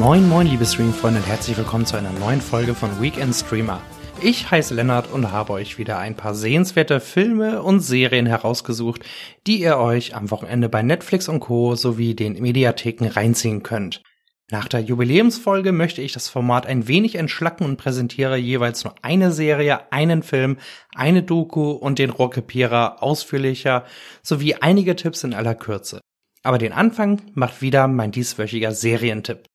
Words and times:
Moin 0.00 0.26
moin 0.30 0.46
liebe 0.46 0.64
Streamfreunde 0.64 1.20
und 1.20 1.26
herzlich 1.26 1.58
willkommen 1.58 1.84
zu 1.84 1.94
einer 1.94 2.10
neuen 2.12 2.40
Folge 2.40 2.74
von 2.74 3.02
Weekend 3.02 3.34
Streamer. 3.34 3.82
Ich 4.22 4.50
heiße 4.50 4.72
Lennart 4.72 5.12
und 5.12 5.30
habe 5.30 5.52
euch 5.52 5.76
wieder 5.76 5.98
ein 5.98 6.16
paar 6.16 6.34
sehenswerte 6.34 7.00
Filme 7.00 7.62
und 7.62 7.80
Serien 7.80 8.24
herausgesucht, 8.24 9.04
die 9.46 9.60
ihr 9.60 9.76
euch 9.76 10.14
am 10.16 10.30
Wochenende 10.30 10.70
bei 10.70 10.80
Netflix 10.80 11.28
und 11.28 11.40
Co. 11.40 11.74
sowie 11.74 12.14
den 12.14 12.40
Mediatheken 12.40 13.08
reinziehen 13.08 13.62
könnt. 13.62 14.02
Nach 14.50 14.68
der 14.68 14.80
Jubiläumsfolge 14.80 15.70
möchte 15.70 16.00
ich 16.00 16.12
das 16.12 16.30
Format 16.30 16.64
ein 16.64 16.88
wenig 16.88 17.16
entschlacken 17.16 17.66
und 17.66 17.76
präsentiere 17.76 18.38
jeweils 18.38 18.84
nur 18.84 18.94
eine 19.02 19.32
Serie, 19.32 19.92
einen 19.92 20.22
Film, 20.22 20.56
eine 20.94 21.22
Doku 21.22 21.72
und 21.72 21.98
den 21.98 22.08
Rohrkrepierer 22.08 23.02
ausführlicher 23.02 23.84
sowie 24.22 24.54
einige 24.54 24.96
Tipps 24.96 25.24
in 25.24 25.34
aller 25.34 25.54
Kürze. 25.54 26.00
Aber 26.42 26.56
den 26.56 26.72
Anfang 26.72 27.20
macht 27.34 27.60
wieder 27.60 27.86
mein 27.86 28.12
dieswöchiger 28.12 28.72
Serientipp. 28.72 29.49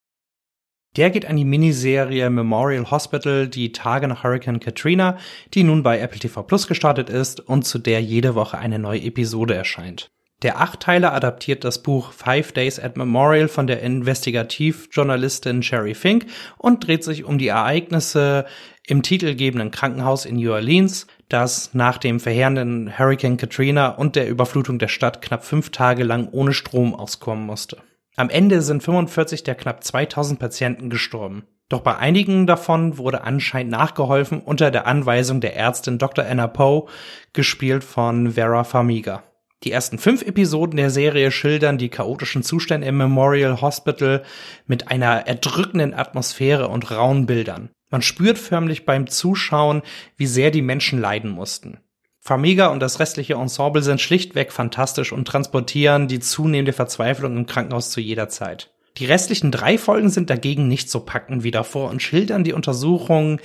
Der 0.96 1.10
geht 1.10 1.26
an 1.26 1.36
die 1.36 1.44
Miniserie 1.44 2.30
Memorial 2.30 2.90
Hospital, 2.90 3.50
die 3.50 3.74
Tage 3.74 4.08
nach 4.08 4.24
Hurricane 4.24 4.62
Katrina, 4.62 5.18
die 5.54 5.64
nun 5.64 5.84
bei 5.84 6.00
Apple 6.00 6.20
TV 6.20 6.44
Plus 6.44 6.68
gestartet 6.68 7.10
ist 7.10 7.42
und 7.42 7.64
zu 7.64 7.80
der 7.80 8.02
jede 8.02 8.34
Woche 8.34 8.58
eine 8.58 8.80
neue 8.80 9.02
Episode 9.02 9.56
erscheint. 9.56 10.10
Der 10.42 10.62
Achtteiler 10.62 11.14
adaptiert 11.14 11.64
das 11.64 11.82
Buch 11.82 12.12
Five 12.12 12.52
Days 12.52 12.80
at 12.80 12.98
Memorial 12.98 13.48
von 13.48 13.68
der 13.68 13.82
Investigativjournalistin 13.82 15.64
Sherry 15.64 15.96
Fink 15.96 16.28
und 16.58 16.86
dreht 16.86 17.04
sich 17.04 17.24
um 17.24 17.38
die 17.38 17.48
Ereignisse 17.48 18.46
im 18.86 19.02
titelgebenden 19.02 19.72
Krankenhaus 19.72 20.26
in 20.26 20.36
New 20.36 20.52
Orleans, 20.52 21.08
das 21.30 21.74
nach 21.74 21.98
dem 21.98 22.20
verheerenden 22.20 22.98
Hurricane 22.98 23.38
Katrina 23.38 23.90
und 23.90 24.16
der 24.16 24.30
Überflutung 24.30 24.78
der 24.78 24.90
Stadt 24.90 25.22
knapp 25.22 25.44
fünf 25.44 25.72
Tage 25.72 26.04
lang 26.04 26.30
ohne 26.32 26.54
Strom 26.54 26.94
auskommen 26.94 27.46
musste. 27.46 27.78
Am 28.18 28.30
Ende 28.30 28.62
sind 28.62 28.82
45 28.82 29.44
der 29.44 29.56
knapp 29.56 29.84
2000 29.84 30.40
Patienten 30.40 30.90
gestorben. 30.90 31.44
Doch 31.68 31.82
bei 31.82 31.98
einigen 31.98 32.48
davon 32.48 32.98
wurde 32.98 33.24
anscheinend 33.24 33.72
nachgeholfen 33.72 34.40
unter 34.40 34.72
der 34.72 34.88
Anweisung 34.88 35.42
der 35.42 35.56
Ärztin 35.56 35.98
Dr. 35.98 36.26
Anna 36.26 36.48
Poe, 36.48 36.86
gespielt 37.34 37.84
von 37.84 38.32
Vera 38.32 38.64
Farmiga. 38.64 39.24
Die 39.64 39.72
ersten 39.72 39.98
fünf 39.98 40.22
Episoden 40.22 40.78
der 40.78 40.92
Serie 40.92 41.32
schildern 41.32 41.78
die 41.78 41.90
chaotischen 41.90 42.44
Zustände 42.44 42.88
im 42.88 42.98
Memorial 42.98 43.62
Hospital 43.62 44.24
mit 44.68 44.92
einer 44.92 45.28
erdrückenden 45.28 45.94
Atmosphäre 45.94 46.68
und 46.68 46.92
rauen 46.92 47.26
Bildern. 47.26 47.70
Man 47.90 48.02
spürt 48.02 48.38
förmlich 48.38 48.86
beim 48.86 49.08
Zuschauen, 49.08 49.82
wie 50.18 50.28
sehr 50.28 50.52
die 50.52 50.62
Menschen 50.62 51.02
leiden 51.02 51.32
mussten. 51.32 51.80
Farmiga 52.28 52.70
und 52.70 52.80
das 52.80 53.00
restliche 53.00 53.36
Ensemble 53.36 53.84
sind 53.84 54.02
schlichtweg 54.02 54.52
fantastisch 54.52 55.14
und 55.14 55.28
transportieren 55.28 56.08
die 56.08 56.20
zunehmende 56.20 56.74
Verzweiflung 56.74 57.38
im 57.38 57.46
Krankenhaus 57.46 57.92
zu 57.92 58.02
jeder 58.02 58.30
Zeit. 58.30 58.72
Die 58.98 59.06
restlichen 59.06 59.52
drei 59.52 59.78
Folgen 59.78 60.10
sind 60.10 60.32
dagegen 60.32 60.68
nicht 60.68 60.90
so 60.90 61.02
packend 61.02 61.44
wie 61.44 61.52
davor 61.52 61.92
und 61.92 62.02
schildern 62.02 62.44
die 62.44 62.54
Untersuchungen 62.54 63.40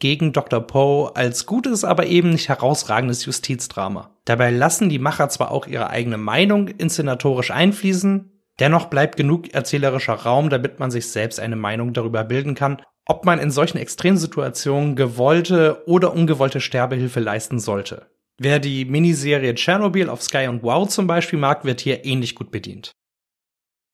gegen 0.00 0.34
Dr. 0.34 0.60
Poe 0.60 1.16
als 1.16 1.46
gutes, 1.46 1.82
aber 1.82 2.08
eben 2.08 2.28
nicht 2.28 2.50
herausragendes 2.50 3.24
Justizdrama. 3.24 4.10
Dabei 4.26 4.50
lassen 4.50 4.90
die 4.90 4.98
Macher 4.98 5.30
zwar 5.30 5.50
auch 5.50 5.66
ihre 5.66 5.88
eigene 5.88 6.18
Meinung 6.18 6.68
inszenatorisch 6.68 7.50
einfließen, 7.50 8.30
dennoch 8.60 8.86
bleibt 8.86 9.16
genug 9.16 9.54
erzählerischer 9.54 10.12
Raum, 10.12 10.50
damit 10.50 10.78
man 10.78 10.90
sich 10.90 11.08
selbst 11.08 11.40
eine 11.40 11.56
Meinung 11.56 11.94
darüber 11.94 12.22
bilden 12.22 12.54
kann, 12.54 12.82
ob 13.06 13.24
man 13.24 13.38
in 13.38 13.50
solchen 13.50 13.78
Extremsituationen 13.78 14.94
gewollte 14.94 15.84
oder 15.86 16.12
ungewollte 16.12 16.60
Sterbehilfe 16.60 17.20
leisten 17.20 17.60
sollte. 17.60 18.08
Wer 18.38 18.58
die 18.58 18.84
Miniserie 18.84 19.54
Chernobyl 19.54 20.10
auf 20.10 20.22
Sky 20.22 20.46
und 20.48 20.62
Wow 20.62 20.88
zum 20.88 21.06
Beispiel 21.06 21.38
mag, 21.38 21.64
wird 21.64 21.80
hier 21.80 22.04
ähnlich 22.04 22.34
gut 22.34 22.50
bedient. 22.50 22.92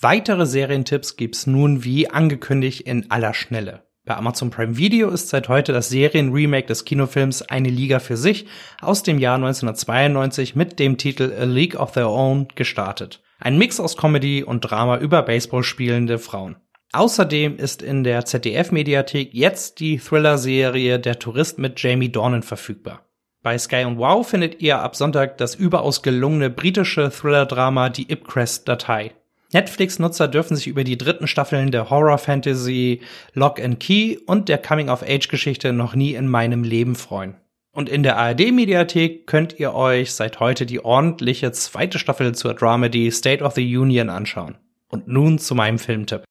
Weitere 0.00 0.46
Serientipps 0.46 1.16
gibt's 1.16 1.46
nun 1.46 1.84
wie 1.84 2.10
angekündigt 2.10 2.80
in 2.80 3.08
aller 3.12 3.34
Schnelle. 3.34 3.86
Bei 4.04 4.16
Amazon 4.16 4.50
Prime 4.50 4.76
Video 4.76 5.10
ist 5.10 5.28
seit 5.28 5.48
heute 5.48 5.72
das 5.72 5.90
Serienremake 5.90 6.66
des 6.66 6.84
Kinofilms 6.84 7.42
Eine 7.42 7.68
Liga 7.68 8.00
für 8.00 8.16
sich 8.16 8.46
aus 8.80 9.04
dem 9.04 9.20
Jahr 9.20 9.36
1992 9.36 10.56
mit 10.56 10.80
dem 10.80 10.98
Titel 10.98 11.32
A 11.38 11.44
League 11.44 11.76
of 11.76 11.92
Their 11.92 12.10
Own 12.10 12.48
gestartet. 12.56 13.22
Ein 13.38 13.58
Mix 13.58 13.78
aus 13.78 13.96
Comedy 13.96 14.42
und 14.42 14.62
Drama 14.62 14.98
über 14.98 15.22
Baseball 15.22 15.62
spielende 15.62 16.18
Frauen. 16.18 16.56
Außerdem 16.92 17.58
ist 17.58 17.80
in 17.80 18.02
der 18.02 18.24
ZDF-Mediathek 18.24 19.32
jetzt 19.32 19.78
die 19.78 19.98
Thriller-Serie 19.98 20.98
Der 20.98 21.20
Tourist 21.20 21.60
mit 21.60 21.80
Jamie 21.80 22.10
Dornan 22.10 22.42
verfügbar. 22.42 23.06
Bei 23.42 23.58
Sky 23.58 23.84
und 23.84 23.98
Wow 23.98 24.28
findet 24.28 24.62
ihr 24.62 24.78
ab 24.78 24.94
Sonntag 24.94 25.36
das 25.36 25.56
überaus 25.56 26.02
gelungene 26.02 26.48
britische 26.48 27.10
Thriller-Drama 27.10 27.88
Die 27.88 28.08
Ipcrest-Datei. 28.08 29.14
Netflix-Nutzer 29.52 30.28
dürfen 30.28 30.56
sich 30.56 30.68
über 30.68 30.84
die 30.84 30.96
dritten 30.96 31.26
Staffeln 31.26 31.72
der 31.72 31.90
Horror-Fantasy 31.90 33.00
Lock 33.34 33.60
and 33.60 33.80
Key 33.80 34.18
und 34.26 34.48
der 34.48 34.58
Coming-of-Age-Geschichte 34.58 35.72
noch 35.72 35.96
nie 35.96 36.14
in 36.14 36.28
meinem 36.28 36.62
Leben 36.62 36.94
freuen. 36.94 37.34
Und 37.72 37.88
in 37.88 38.04
der 38.04 38.16
ARD-Mediathek 38.16 39.26
könnt 39.26 39.58
ihr 39.58 39.74
euch 39.74 40.12
seit 40.12 40.38
heute 40.38 40.64
die 40.64 40.84
ordentliche 40.84 41.50
zweite 41.50 41.98
Staffel 41.98 42.36
zur 42.36 42.54
Dramedy 42.54 43.10
State 43.10 43.42
of 43.42 43.54
the 43.54 43.76
Union 43.76 44.08
anschauen. 44.08 44.56
Und 44.88 45.08
nun 45.08 45.40
zu 45.40 45.56
meinem 45.56 45.80
Filmtipp. 45.80 46.22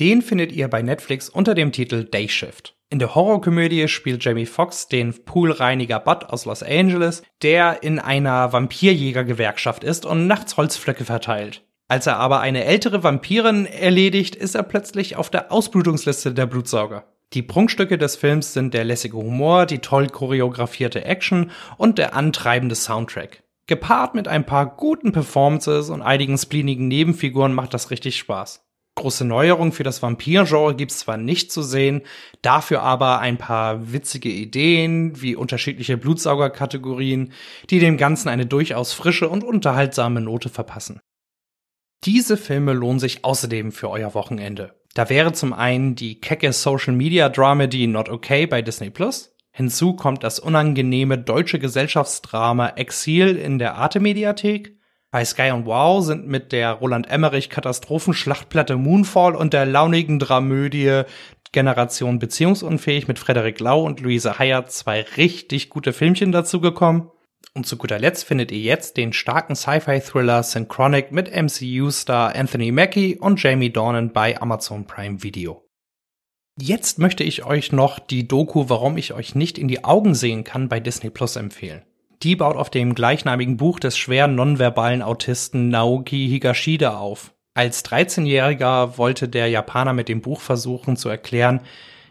Den 0.00 0.22
findet 0.22 0.50
ihr 0.50 0.66
bei 0.68 0.80
Netflix 0.80 1.28
unter 1.28 1.54
dem 1.54 1.72
Titel 1.72 2.04
Day 2.04 2.26
Shift. 2.26 2.74
In 2.88 2.98
der 2.98 3.14
Horrorkomödie 3.14 3.86
spielt 3.86 4.24
Jamie 4.24 4.46
Foxx 4.46 4.88
den 4.88 5.12
Poolreiniger 5.24 6.00
Bud 6.00 6.24
aus 6.24 6.46
Los 6.46 6.62
Angeles, 6.62 7.22
der 7.42 7.82
in 7.82 7.98
einer 7.98 8.50
Vampirjägergewerkschaft 8.52 9.84
ist 9.84 10.06
und 10.06 10.26
nachts 10.26 10.56
Holzflöcke 10.56 11.04
verteilt. 11.04 11.66
Als 11.86 12.06
er 12.06 12.16
aber 12.16 12.40
eine 12.40 12.64
ältere 12.64 13.02
Vampirin 13.02 13.66
erledigt, 13.66 14.34
ist 14.34 14.54
er 14.54 14.62
plötzlich 14.62 15.16
auf 15.16 15.28
der 15.28 15.52
Ausblutungsliste 15.52 16.32
der 16.32 16.46
Blutsauger. 16.46 17.04
Die 17.34 17.42
Prunkstücke 17.42 17.98
des 17.98 18.16
Films 18.16 18.54
sind 18.54 18.72
der 18.72 18.84
lässige 18.84 19.18
Humor, 19.18 19.66
die 19.66 19.80
toll 19.80 20.06
choreografierte 20.06 21.04
Action 21.04 21.50
und 21.76 21.98
der 21.98 22.16
antreibende 22.16 22.74
Soundtrack. 22.74 23.42
Gepaart 23.66 24.14
mit 24.14 24.28
ein 24.28 24.46
paar 24.46 24.66
guten 24.76 25.12
Performances 25.12 25.90
und 25.90 26.00
einigen 26.00 26.38
spleenigen 26.38 26.88
Nebenfiguren 26.88 27.52
macht 27.52 27.74
das 27.74 27.90
richtig 27.90 28.16
Spaß. 28.16 28.64
Große 29.00 29.24
Neuerung 29.24 29.72
für 29.72 29.82
das 29.82 30.02
Vampir-Genre 30.02 30.76
gibt's 30.76 30.98
zwar 30.98 31.16
nicht 31.16 31.50
zu 31.50 31.62
sehen, 31.62 32.02
dafür 32.42 32.82
aber 32.82 33.20
ein 33.20 33.38
paar 33.38 33.94
witzige 33.94 34.28
Ideen 34.28 35.22
wie 35.22 35.34
unterschiedliche 35.34 35.96
Blutsaugerkategorien, 35.96 37.32
die 37.70 37.78
dem 37.78 37.96
Ganzen 37.96 38.28
eine 38.28 38.44
durchaus 38.44 38.92
frische 38.92 39.30
und 39.30 39.42
unterhaltsame 39.42 40.20
Note 40.20 40.50
verpassen. 40.50 41.00
Diese 42.04 42.36
Filme 42.36 42.74
lohnen 42.74 42.98
sich 42.98 43.24
außerdem 43.24 43.72
für 43.72 43.88
euer 43.88 44.12
Wochenende. 44.12 44.74
Da 44.92 45.08
wäre 45.08 45.32
zum 45.32 45.54
einen 45.54 45.94
die 45.94 46.20
kecke 46.20 46.52
Social 46.52 46.92
Media 46.92 47.30
Dramedy 47.30 47.86
Not 47.86 48.10
Okay 48.10 48.46
bei 48.46 48.60
Disney 48.60 48.90
Plus. 48.90 49.34
Hinzu 49.50 49.96
kommt 49.96 50.24
das 50.24 50.38
unangenehme 50.38 51.16
deutsche 51.16 51.58
Gesellschaftsdrama 51.58 52.68
Exil 52.76 53.36
in 53.36 53.58
der 53.58 53.76
Arte 53.76 53.98
Mediathek 53.98 54.78
bei 55.10 55.24
Sky 55.24 55.50
und 55.50 55.66
Wow 55.66 56.04
sind 56.04 56.28
mit 56.28 56.52
der 56.52 56.72
Roland 56.72 57.10
Emmerich 57.10 57.50
Katastrophenschlachtplatte 57.50 58.76
Moonfall 58.76 59.34
und 59.34 59.52
der 59.52 59.66
launigen 59.66 60.18
Dramödie 60.18 61.02
Generation 61.52 62.20
Beziehungsunfähig 62.20 63.08
mit 63.08 63.18
Frederik 63.18 63.58
Lau 63.58 63.82
und 63.84 64.00
Luise 64.00 64.38
Heyer 64.38 64.66
zwei 64.66 65.02
richtig 65.16 65.68
gute 65.68 65.92
Filmchen 65.92 66.30
dazugekommen. 66.30 67.10
Und 67.54 67.66
zu 67.66 67.76
guter 67.76 67.98
Letzt 67.98 68.24
findet 68.24 68.52
ihr 68.52 68.60
jetzt 68.60 68.96
den 68.96 69.12
starken 69.12 69.56
Sci-Fi-Thriller 69.56 70.44
Synchronic 70.44 71.10
mit 71.10 71.34
MCU-Star 71.34 72.36
Anthony 72.36 72.70
Mackie 72.70 73.18
und 73.18 73.42
Jamie 73.42 73.72
Dornan 73.72 74.12
bei 74.12 74.40
Amazon 74.40 74.86
Prime 74.86 75.24
Video. 75.24 75.66
Jetzt 76.60 77.00
möchte 77.00 77.24
ich 77.24 77.44
euch 77.44 77.72
noch 77.72 77.98
die 77.98 78.28
Doku 78.28 78.68
Warum 78.68 78.96
ich 78.96 79.12
euch 79.12 79.34
nicht 79.34 79.58
in 79.58 79.66
die 79.66 79.82
Augen 79.82 80.14
sehen 80.14 80.44
kann 80.44 80.68
bei 80.68 80.78
Disney 80.78 81.10
Plus 81.10 81.34
empfehlen. 81.34 81.82
Die 82.22 82.36
baut 82.36 82.56
auf 82.56 82.68
dem 82.68 82.94
gleichnamigen 82.94 83.56
Buch 83.56 83.80
des 83.80 83.96
schweren 83.96 84.34
nonverbalen 84.34 85.00
Autisten 85.00 85.70
Naoki 85.70 86.28
Higashida 86.28 86.98
auf. 86.98 87.32
Als 87.54 87.82
13-Jähriger 87.86 88.98
wollte 88.98 89.26
der 89.26 89.48
Japaner 89.48 89.94
mit 89.94 90.10
dem 90.10 90.20
Buch 90.20 90.42
versuchen 90.42 90.98
zu 90.98 91.08
erklären, 91.08 91.62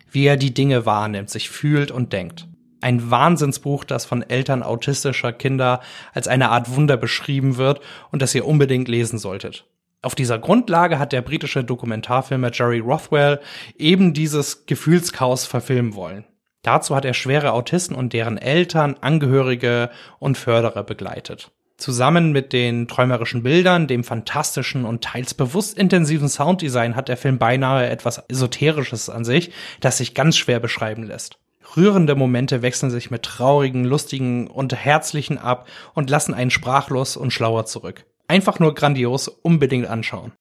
wie 0.10 0.26
er 0.26 0.36
die 0.36 0.54
Dinge 0.54 0.88
wahrnimmt, 0.88 1.30
sich 1.30 1.52
fühlt 1.52 1.92
und 1.92 2.12
denkt. 2.12 2.48
Ein 2.82 3.12
Wahnsinnsbuch, 3.12 3.84
das 3.84 4.06
von 4.06 4.24
Eltern 4.24 4.64
autistischer 4.64 5.32
Kinder 5.32 5.82
als 6.12 6.28
eine 6.28 6.50
Art 6.50 6.76
Wunder 6.76 6.98
beschrieben 6.98 7.58
wird 7.58 7.80
und 8.12 8.24
das 8.24 8.34
ihr 8.34 8.48
unbedingt 8.48 8.88
lesen 8.88 9.20
solltet. 9.20 9.68
Auf 10.02 10.16
dieser 10.16 10.40
Grundlage 10.40 10.98
hat 10.98 11.12
der 11.12 11.22
britische 11.22 11.64
Dokumentarfilmer 11.64 12.52
Jerry 12.52 12.80
Rothwell 12.80 13.42
eben 13.78 14.16
dieses 14.16 14.66
Gefühlschaos 14.66 15.46
verfilmen 15.46 15.94
wollen. 15.94 16.26
Dazu 16.62 16.96
hat 16.96 17.06
er 17.06 17.14
schwere 17.14 17.54
Autisten 17.54 17.96
und 17.96 18.14
deren 18.14 18.38
Eltern, 18.38 18.96
Angehörige 19.00 19.90
und 20.20 20.38
Förderer 20.38 20.84
begleitet. 20.84 21.52
Zusammen 21.78 22.34
mit 22.34 22.52
den 22.52 22.90
träumerischen 22.90 23.44
Bildern, 23.44 23.88
dem 23.88 24.04
fantastischen 24.04 24.84
und 24.84 25.02
teils 25.02 25.34
bewusst 25.34 25.78
intensiven 25.78 26.28
Sounddesign 26.28 26.98
hat 26.98 27.08
der 27.08 27.16
Film 27.16 27.38
beinahe 27.38 27.90
etwas 27.90 28.22
Esoterisches 28.28 29.10
an 29.10 29.24
sich, 29.24 29.52
das 29.80 29.98
sich 29.98 30.14
ganz 30.14 30.36
schwer 30.36 30.60
beschreiben 30.60 31.04
lässt. 31.04 31.40
Rührende 31.78 32.16
Momente 32.16 32.62
wechseln 32.62 32.90
sich 32.90 33.12
mit 33.12 33.24
traurigen, 33.24 33.86
lustigen 33.86 34.48
und 34.48 34.76
herzlichen 34.76 35.38
ab 35.38 35.68
und 35.94 36.10
lassen 36.10 36.34
einen 36.34 36.52
sprachlos 36.52 37.16
und 37.16 37.32
schlauer 37.32 37.66
zurück. 37.66 38.06
Einfach 38.28 38.60
nur 38.60 38.76
grandios, 38.76 39.30
unbedingt 39.30 39.88
anschauen. 39.88 40.34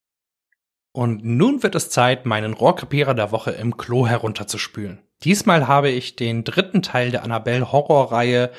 Und 0.93 1.25
nun 1.25 1.62
wird 1.62 1.75
es 1.75 1.90
Zeit, 1.90 2.26
meinen 2.26 2.55
Rohrkrepierer 2.55 3.14
der 3.14 3.31
Woche 3.31 3.50
im 3.52 3.76
Klo 3.76 4.06
herunterzuspülen. 4.06 5.02
Diesmal 5.25 5.67
habe 5.69 5.90
ich 5.90 6.17
den 6.17 6.44
dritten 6.44 6.82
Teil 6.82 7.11
der 7.11 7.25
Annabelle 7.25 7.73
Horrorreihe 7.73 8.50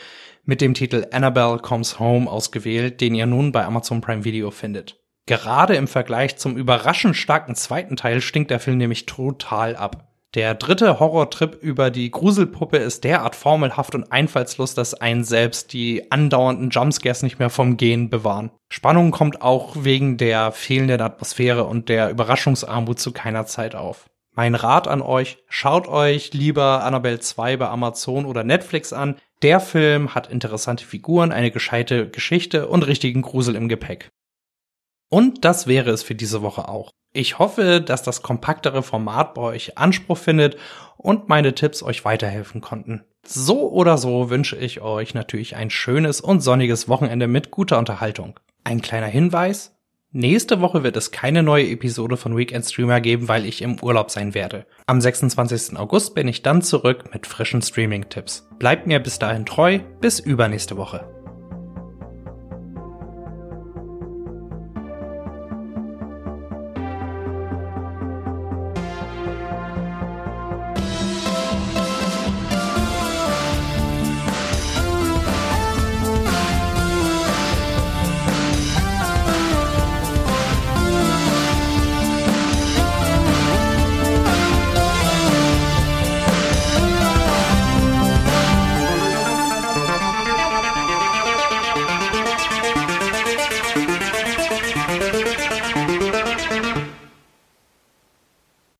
mit 0.44 0.62
dem 0.62 0.74
Titel 0.74 1.06
Annabelle 1.12 1.60
Comes 1.60 2.00
Home 2.00 2.30
ausgewählt, 2.30 3.02
den 3.02 3.16
ihr 3.16 3.26
nun 3.26 3.52
bei 3.52 3.66
Amazon 3.66 4.02
Prime 4.02 4.24
Video 4.24 4.52
findet. 4.52 5.00
Gerade 5.26 5.76
im 5.76 5.88
Vergleich 5.88 6.38
zum 6.38 6.58
überraschend 6.58 7.16
starken 7.16 7.56
zweiten 7.56 7.96
Teil 7.96 8.20
stinkt 8.20 8.50
der 8.50 8.60
Film 8.60 8.78
nämlich 8.78 9.06
total 9.06 9.76
ab. 9.76 10.09
Der 10.36 10.54
dritte 10.54 11.00
Horrortrip 11.00 11.56
über 11.60 11.90
die 11.90 12.12
Gruselpuppe 12.12 12.78
ist 12.78 13.04
derart 13.04 13.36
formelhaft 13.36 13.96
und 13.96 14.12
einfallslos, 14.12 14.76
dass 14.76 14.94
einen 14.94 15.24
selbst 15.24 15.74
die 15.74 16.12
andauernden 16.12 16.70
Jumpscares 16.70 17.24
nicht 17.24 17.40
mehr 17.40 17.50
vom 17.50 17.78
Gehen 17.78 18.12
bewahren. 18.12 18.52
Spannung 18.72 19.10
kommt 19.10 19.42
auch 19.42 19.84
wegen 19.84 20.18
der 20.18 20.52
fehlenden 20.52 21.02
Atmosphäre 21.02 21.64
und 21.64 21.90
der 21.90 22.12
Überraschungsarmut 22.12 23.00
zu 23.00 23.12
keiner 23.12 23.48
Zeit 23.48 23.74
auf. 23.74 24.08
Mein 24.36 24.54
Rat 24.54 24.88
an 24.88 25.02
euch, 25.02 25.40
schaut 25.48 25.88
euch 25.88 26.32
lieber 26.34 26.84
Annabelle 26.84 27.20
2 27.20 27.58
bei 27.58 27.68
Amazon 27.68 28.26
oder 28.26 28.44
Netflix 28.44 28.94
an. 28.94 29.16
Der 29.42 29.60
Film 29.60 30.14
hat 30.14 30.32
interessante 30.32 30.86
Figuren, 30.86 31.32
eine 31.32 31.50
gescheite 31.50 32.08
Geschichte 32.08 32.68
und 32.68 32.86
richtigen 32.86 33.24
Grusel 33.24 33.56
im 33.56 33.68
Gepäck. 33.68 34.10
Und 35.10 35.44
das 35.44 35.66
wäre 35.66 35.90
es 35.90 36.04
für 36.04 36.14
diese 36.14 36.44
Woche 36.44 36.70
auch. 36.70 36.92
Ich 37.12 37.40
hoffe, 37.40 37.82
dass 37.82 38.04
das 38.04 38.22
kompaktere 38.22 38.84
Format 38.84 39.34
bei 39.34 39.42
euch 39.42 39.78
Anspruch 39.78 40.18
findet 40.18 40.58
und 40.98 41.28
meine 41.28 41.56
Tipps 41.56 41.82
euch 41.82 42.06
weiterhelfen 42.06 42.62
konnten. 42.62 43.04
So 43.26 43.72
oder 43.72 43.98
so 43.98 44.30
wünsche 44.30 44.56
ich 44.56 44.82
euch 44.82 45.14
natürlich 45.14 45.56
ein 45.56 45.70
schönes 45.70 46.22
und 46.22 46.42
sonniges 46.42 46.88
Wochenende 46.88 47.28
mit 47.28 47.52
guter 47.52 47.80
Unterhaltung. 47.80 48.40
Ein 48.64 48.82
kleiner 48.82 49.08
Hinweis. 49.08 49.76
Nächste 50.12 50.60
Woche 50.62 50.84
wird 50.84 50.98
es 50.98 51.12
keine 51.12 51.44
neue 51.44 51.70
Episode 51.70 52.18
von 52.18 52.36
Weekend 52.36 52.66
Streamer 52.66 53.00
geben, 53.00 53.28
weil 53.28 53.46
ich 53.46 53.62
im 53.62 53.80
Urlaub 53.80 54.10
sein 54.10 54.34
werde. 54.34 54.66
Am 54.88 55.02
26. 55.02 55.78
August 55.78 56.16
bin 56.16 56.28
ich 56.28 56.42
dann 56.42 56.64
zurück 56.64 57.14
mit 57.14 57.28
frischen 57.28 57.62
Streaming-Tipps. 57.62 58.48
Bleibt 58.58 58.88
mir 58.88 59.00
bis 59.00 59.20
dahin 59.20 59.46
treu, 59.46 59.80
bis 60.02 60.20
übernächste 60.20 60.78
Woche. 60.78 61.08